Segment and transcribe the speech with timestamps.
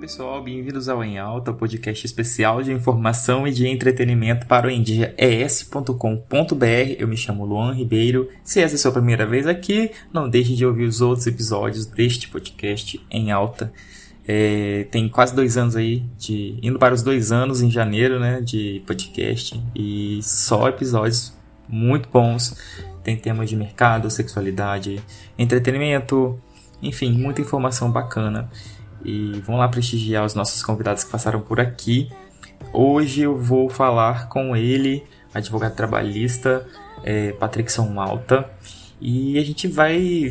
[0.00, 5.94] pessoal, bem-vindos ao Em Alta, podcast especial de informação e de entretenimento para o endiaes.com.br.
[6.98, 8.26] Eu me chamo Luan Ribeiro.
[8.42, 11.84] Se essa é a sua primeira vez aqui, não deixe de ouvir os outros episódios
[11.84, 13.70] deste podcast Em Alta.
[14.26, 18.40] É, tem quase dois anos aí, de indo para os dois anos em janeiro, né,
[18.40, 21.36] de podcast e só episódios
[21.68, 22.56] muito bons.
[23.04, 24.98] Tem temas de mercado, sexualidade,
[25.38, 26.40] entretenimento,
[26.82, 28.48] enfim, muita informação bacana
[29.04, 32.10] e vão lá prestigiar os nossos convidados que passaram por aqui.
[32.72, 36.66] Hoje eu vou falar com ele, advogado trabalhista,
[37.02, 38.48] é, Patrick São Malta,
[39.00, 40.30] e a gente vai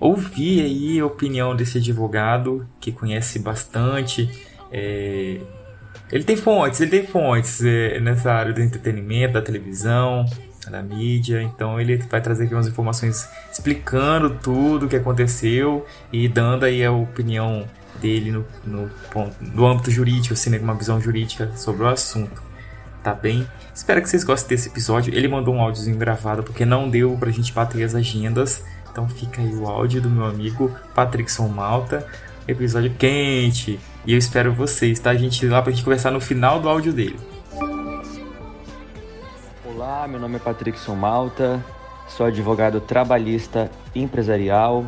[0.00, 4.28] ouvir aí a opinião desse advogado que conhece bastante.
[4.72, 5.40] É,
[6.10, 10.24] ele tem fontes, ele tem fontes é, nessa área do entretenimento, da televisão,
[10.70, 16.28] da mídia, então ele vai trazer aqui umas informações explicando tudo o que aconteceu e
[16.28, 17.64] dando aí a opinião
[17.96, 18.90] dele no, no,
[19.40, 22.42] no âmbito jurídico, assim, né, uma visão jurídica sobre o assunto.
[23.02, 23.46] Tá bem?
[23.74, 25.14] Espero que vocês gostem desse episódio.
[25.14, 28.64] Ele mandou um áudiozinho gravado porque não deu pra gente bater as agendas.
[28.90, 32.06] Então fica aí o áudio do meu amigo Patrickson Malta.
[32.48, 33.78] Episódio quente.
[34.04, 35.46] E eu espero vocês, tá, gente?
[35.46, 37.18] Lá pra gente conversar no final do áudio dele.
[39.64, 41.64] Olá, meu nome é Patrickson Malta.
[42.08, 44.86] Sou advogado trabalhista empresarial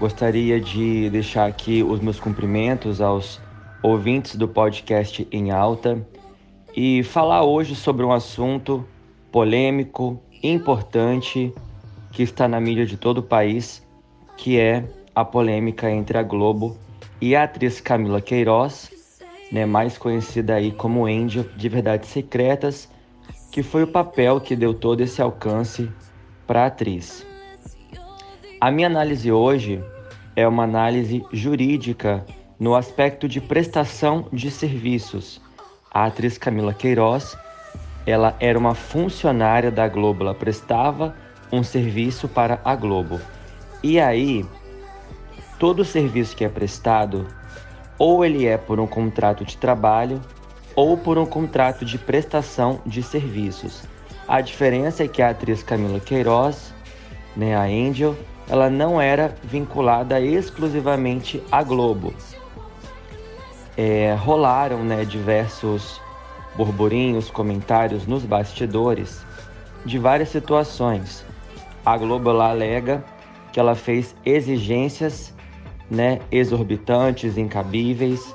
[0.00, 3.38] Gostaria de deixar aqui os meus cumprimentos aos
[3.82, 6.08] ouvintes do podcast em alta
[6.74, 8.82] e falar hoje sobre um assunto
[9.30, 11.52] polêmico, importante,
[12.12, 13.86] que está na mídia de todo o país,
[14.38, 16.78] que é a polêmica entre a Globo
[17.20, 18.90] e a atriz Camila Queiroz,
[19.52, 22.88] né, mais conhecida aí como Angel de Verdades Secretas,
[23.52, 25.90] que foi o papel que deu todo esse alcance
[26.46, 27.28] para a atriz.
[28.60, 29.82] A minha análise hoje
[30.36, 32.26] é uma análise jurídica
[32.58, 35.40] no aspecto de prestação de serviços.
[35.90, 37.38] A atriz Camila Queiroz,
[38.04, 41.16] ela era uma funcionária da Globo, ela prestava
[41.50, 43.18] um serviço para a Globo.
[43.82, 44.44] E aí,
[45.58, 47.26] todo serviço que é prestado,
[47.98, 50.20] ou ele é por um contrato de trabalho,
[50.76, 53.84] ou por um contrato de prestação de serviços.
[54.28, 56.74] A diferença é que a atriz Camila Queiroz,
[57.34, 58.14] né, a Angel,
[58.50, 62.12] ela não era vinculada exclusivamente à Globo.
[63.76, 66.00] É, rolaram né, diversos
[66.56, 69.24] burburinhos, comentários nos bastidores
[69.86, 71.24] de várias situações.
[71.86, 73.04] A Globo lá alega
[73.52, 75.32] que ela fez exigências
[75.88, 78.34] né, exorbitantes, incabíveis.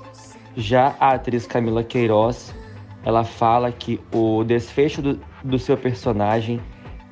[0.55, 2.55] Já a atriz Camila Queiroz,
[3.03, 6.61] ela fala que o desfecho do, do seu personagem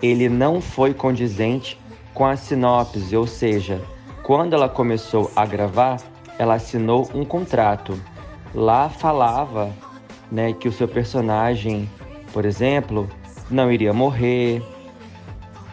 [0.02, 1.78] ele não foi condizente
[2.14, 3.82] com a sinopse, ou seja,
[4.22, 5.98] quando ela começou a gravar,
[6.38, 8.00] ela assinou um contrato.
[8.54, 9.72] Lá falava
[10.32, 11.90] né, que o seu personagem,
[12.32, 13.10] por exemplo,
[13.50, 14.64] não iria morrer.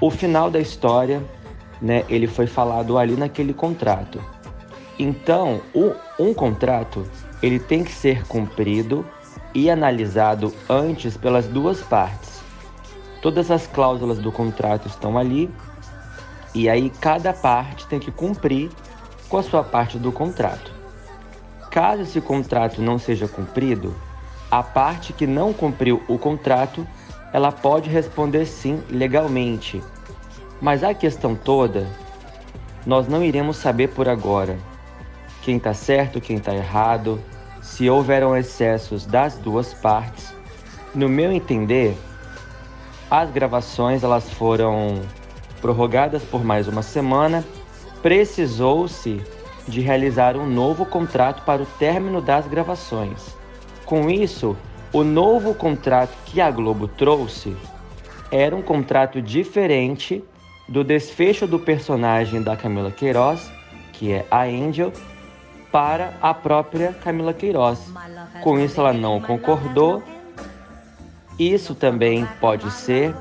[0.01, 1.23] O final da história,
[1.81, 4.21] né, ele foi falado ali naquele contrato.
[4.99, 7.07] Então, o, um contrato
[7.43, 9.05] ele tem que ser cumprido
[9.55, 12.41] e analisado antes pelas duas partes.
[13.23, 15.51] Todas as cláusulas do contrato estão ali
[16.55, 18.71] e aí cada parte tem que cumprir
[19.29, 20.73] com a sua parte do contrato.
[21.71, 23.95] Caso esse contrato não seja cumprido,
[24.51, 26.87] a parte que não cumpriu o contrato,
[27.33, 29.81] ela pode responder sim legalmente.
[30.61, 31.87] Mas a questão toda,
[32.85, 34.59] nós não iremos saber por agora
[35.43, 37.21] quem está certo, quem está errado,
[37.63, 40.35] se houveram excessos das duas partes.
[40.95, 41.97] No meu entender,
[43.11, 45.01] as gravações elas foram
[45.61, 47.45] prorrogadas por mais uma semana,
[48.03, 49.21] precisou-se
[49.69, 53.37] de realizar um novo contrato para o término das gravações.
[53.85, 54.57] Com isso,
[54.93, 57.57] o novo contrato que a Globo trouxe
[58.31, 60.23] era um contrato diferente
[60.69, 63.51] do desfecho do personagem da Camila Queiroz,
[63.93, 64.93] que é a Angel,
[65.71, 67.93] para a própria Camila Queiroz.
[68.43, 70.03] Com isso, ela não concordou.
[71.39, 73.15] Isso também pode ser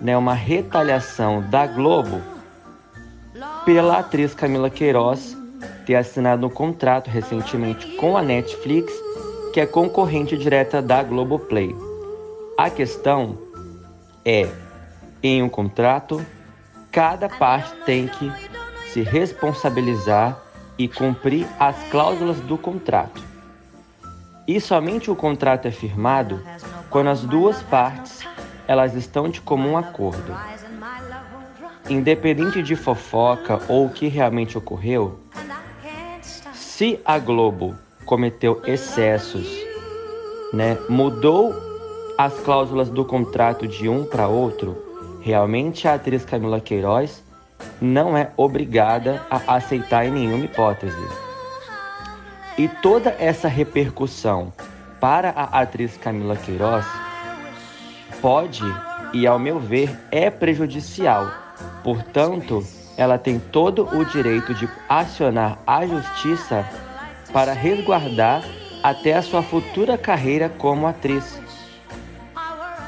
[0.00, 2.20] né, uma retaliação da Globo
[3.64, 5.36] pela atriz Camila Queiroz
[5.86, 8.92] ter assinado um contrato recentemente com a Netflix,
[9.52, 11.74] que é concorrente direta da Globoplay.
[12.56, 13.38] A questão
[14.24, 14.48] é,
[15.22, 16.24] em um contrato,
[16.90, 18.32] cada parte tem que
[18.88, 20.40] se responsabilizar
[20.78, 23.22] e cumprir as cláusulas do contrato.
[24.46, 26.42] E somente o contrato é firmado
[26.90, 28.23] quando as duas partes
[28.66, 30.34] elas estão de comum acordo.
[31.88, 35.20] Independente de fofoca ou o que realmente ocorreu,
[36.52, 39.46] se a Globo cometeu excessos,
[40.52, 40.78] né?
[40.88, 41.54] Mudou
[42.16, 47.22] as cláusulas do contrato de um para outro, realmente a atriz Camila Queiroz
[47.80, 50.96] não é obrigada a aceitar em nenhuma hipótese.
[52.56, 54.52] E toda essa repercussão
[55.00, 56.86] para a atriz Camila Queiroz
[58.24, 58.62] pode
[59.12, 61.30] e, ao meu ver, é prejudicial.
[61.82, 62.66] Portanto,
[62.96, 66.66] ela tem todo o direito de acionar a justiça
[67.34, 68.42] para resguardar
[68.82, 71.38] até a sua futura carreira como atriz.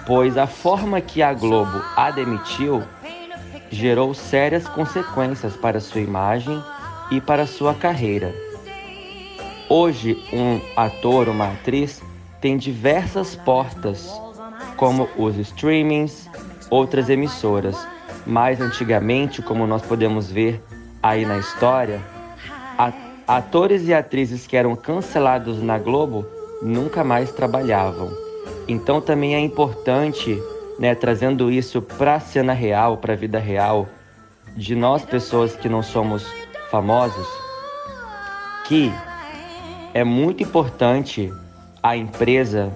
[0.06, 2.82] Pois a forma que a Globo a demitiu
[3.70, 6.58] gerou sérias consequências para sua imagem
[7.10, 8.34] e para sua carreira.
[9.68, 12.00] Hoje, um ator, uma atriz,
[12.40, 14.18] tem diversas portas,
[14.76, 16.28] como os streamings,
[16.70, 17.76] outras emissoras.
[18.26, 20.62] Mais antigamente, como nós podemos ver
[21.02, 22.00] aí na história,
[23.26, 26.26] atores e atrizes que eram cancelados na Globo
[26.62, 28.10] nunca mais trabalhavam.
[28.68, 30.40] Então também é importante
[30.78, 33.88] né, trazendo isso para a cena real, para a vida real,
[34.56, 36.26] de nós pessoas que não somos
[36.70, 37.26] famosos,
[38.66, 38.92] que
[39.94, 41.32] é muito importante
[41.82, 42.72] a empresa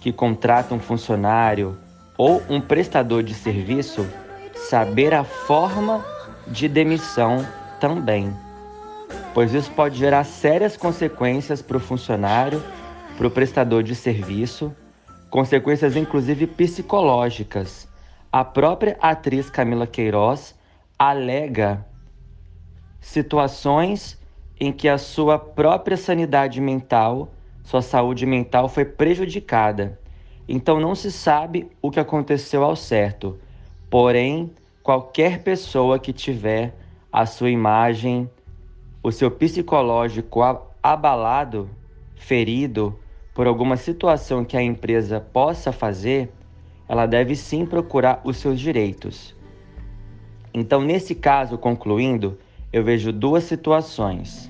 [0.00, 1.78] que contrata um funcionário
[2.16, 4.06] ou um prestador de serviço
[4.54, 6.04] saber a forma
[6.46, 7.46] de demissão
[7.78, 8.34] também,
[9.32, 12.62] pois isso pode gerar sérias consequências para o funcionário,
[13.16, 14.74] para o prestador de serviço
[15.30, 17.88] consequências inclusive psicológicas.
[18.32, 20.54] A própria atriz Camila Queiroz
[20.98, 21.86] alega
[23.00, 24.18] situações
[24.58, 27.32] em que a sua própria sanidade mental,
[27.70, 29.96] sua saúde mental foi prejudicada.
[30.48, 33.38] Então não se sabe o que aconteceu ao certo.
[33.88, 34.50] Porém,
[34.82, 36.74] qualquer pessoa que tiver
[37.12, 38.28] a sua imagem,
[39.04, 40.40] o seu psicológico
[40.82, 41.70] abalado,
[42.16, 42.98] ferido,
[43.32, 46.28] por alguma situação que a empresa possa fazer,
[46.88, 49.32] ela deve sim procurar os seus direitos.
[50.52, 52.36] Então, nesse caso, concluindo,
[52.72, 54.49] eu vejo duas situações: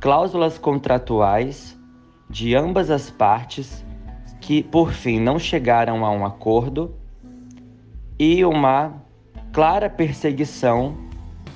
[0.00, 1.78] cláusulas contratuais
[2.28, 3.84] de ambas as partes
[4.40, 6.94] que, por fim, não chegaram a um acordo
[8.18, 8.94] e uma
[9.52, 10.96] clara perseguição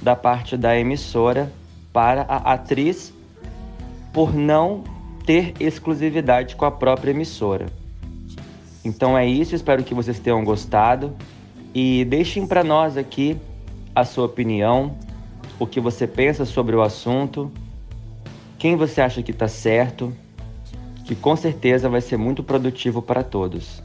[0.01, 1.53] da parte da emissora
[1.93, 3.13] para a atriz
[4.13, 4.83] por não
[5.25, 7.67] ter exclusividade com a própria emissora.
[8.85, 11.15] Então é isso, espero que vocês tenham gostado
[11.75, 13.37] e deixem para nós aqui
[13.95, 14.97] a sua opinião,
[15.59, 17.53] o que você pensa sobre o assunto,
[18.61, 20.15] quem você acha que está certo,
[21.07, 23.83] que com certeza vai ser muito produtivo para todos.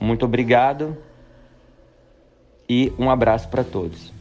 [0.00, 0.98] Muito obrigado
[2.68, 4.12] e um abraço para todos.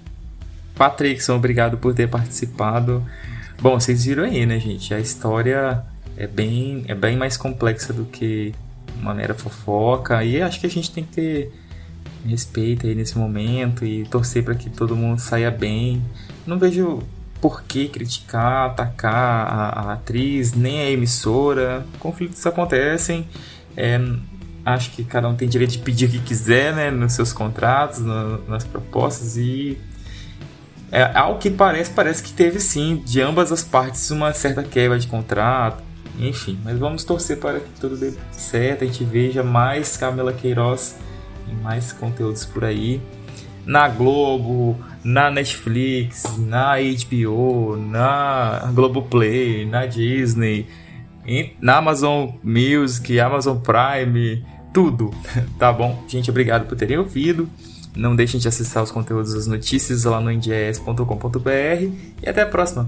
[0.75, 3.03] Patrickson, obrigado por ter participado.
[3.59, 4.93] Bom, vocês viram aí, né, gente?
[4.93, 5.83] A história
[6.15, 8.53] é bem, é bem mais complexa do que
[9.01, 10.23] uma mera fofoca.
[10.23, 11.53] E acho que a gente tem que ter
[12.23, 16.03] respeito aí nesse momento e torcer para que todo mundo saia bem.
[16.45, 17.01] Não vejo
[17.41, 21.83] por que criticar, atacar a, a atriz, nem a emissora.
[21.99, 23.27] Conflitos acontecem.
[23.75, 23.99] É,
[24.63, 27.99] acho que cada um tem direito de pedir o que quiser, né, nos seus contratos,
[27.99, 29.77] no, nas propostas e
[30.91, 34.99] é, ao que parece, parece que teve sim, de ambas as partes, uma certa quebra
[34.99, 35.81] de contrato,
[36.19, 40.97] enfim, mas vamos torcer para que tudo dê certo, a gente veja mais Camila Queiroz
[41.47, 43.01] e mais conteúdos por aí.
[43.65, 50.67] Na Globo, na Netflix, na HBO, na Globoplay, na Disney,
[51.59, 55.11] na Amazon Music, Amazon Prime, tudo,
[55.57, 56.03] tá bom?
[56.07, 57.49] Gente, obrigado por terem ouvido.
[57.95, 61.49] Não deixem de acessar os conteúdos das notícias lá no indies.com.br
[62.23, 62.87] e até a próxima.